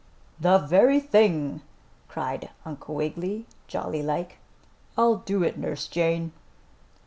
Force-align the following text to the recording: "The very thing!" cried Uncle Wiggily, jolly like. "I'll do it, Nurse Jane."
"The 0.39 0.57
very 0.57 0.99
thing!" 0.99 1.61
cried 2.07 2.49
Uncle 2.65 2.95
Wiggily, 2.95 3.45
jolly 3.67 4.01
like. 4.01 4.37
"I'll 4.97 5.17
do 5.17 5.43
it, 5.43 5.59
Nurse 5.59 5.85
Jane." 5.85 6.31